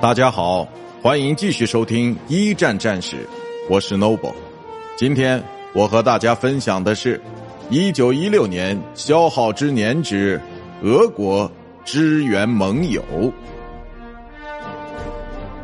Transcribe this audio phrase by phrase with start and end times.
[0.00, 0.66] 大家好，
[1.02, 3.28] 欢迎继续收听一战战史，
[3.68, 4.32] 我是 Noble。
[4.96, 7.20] 今天我和大家分享的是
[7.68, 10.40] 一九一六年消耗之年之
[10.84, 11.50] 俄国
[11.84, 13.02] 支援盟友。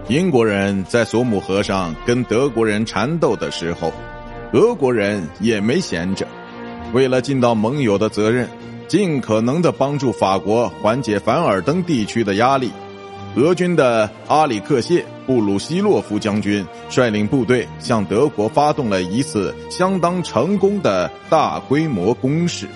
[0.09, 3.93] 英国人在索姆河上跟德国人缠斗的时候，
[4.53, 6.27] 俄国人也没闲着，
[6.93, 8.49] 为了尽到盟友的责任。
[8.87, 12.71] 尽可能的帮助法国缓解凡尔登地区的压力，
[13.37, 22.69] 俄军的阿里克谢·布鲁西洛夫将军率领部队向德国发动了一次相当成功的大规模攻势。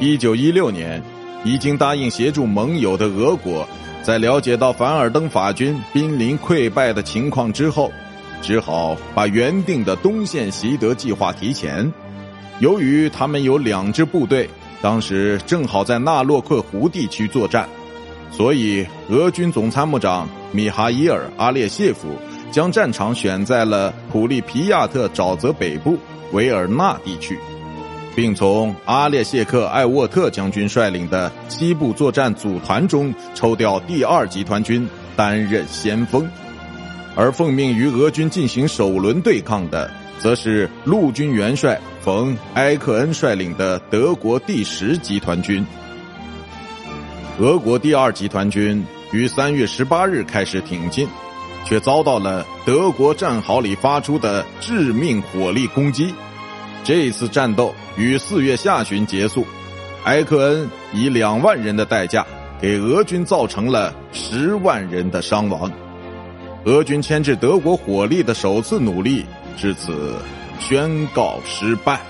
[0.00, 1.00] 一九一六年，
[1.44, 3.66] 已经答应协助盟友的俄国，
[4.02, 7.92] 在了解到凡尔登法军濒临溃败的情况之后，
[8.42, 11.92] 只好把原定的东线习得计划提前。
[12.58, 14.50] 由于他们有两支部队，
[14.82, 17.68] 当时正好在纳洛克湖地区作战，
[18.30, 22.08] 所以俄军总参谋长米哈伊尔·阿列谢夫
[22.50, 25.98] 将战场选在了普利皮亚特沼泽北部
[26.32, 27.38] 维尔纳地区，
[28.14, 36.28] 并从阿列谢克·艾沃特将军率领的西部作战组团中抽调第二集团军担任先锋，
[37.14, 39.90] 而奉命与俄军进行首轮对抗的。
[40.18, 45.64] 则是陆军元帅冯·埃克恩率领的德国第十集团军。
[47.38, 51.06] 俄国第二集团军于三月十八日开始挺进，
[51.66, 56.14] 却遭到了德国战壕里发出的致命火力攻击。
[56.82, 59.46] 这次战斗于四月下旬结束，
[60.04, 62.26] 埃克恩以两万人的代价，
[62.58, 65.70] 给俄军造成了十万人的伤亡。
[66.64, 69.26] 俄军牵制德国火力的首次努力。
[69.58, 70.14] 至此，
[70.58, 72.00] 宣告失败。